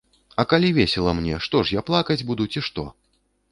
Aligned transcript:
А 0.43 0.45
калі 0.53 0.71
весела 0.77 1.13
мне, 1.19 1.35
што 1.49 1.61
ж 1.67 1.77
я, 1.79 1.85
плакаць 1.91 2.19
буду, 2.33 2.51
ці 2.55 2.67
што? 2.71 2.89